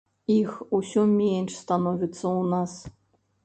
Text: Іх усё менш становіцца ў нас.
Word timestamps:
Іх 0.35 0.55
усё 0.77 1.03
менш 1.11 1.51
становіцца 1.65 2.23
ў 2.23 2.43
нас. 2.57 2.71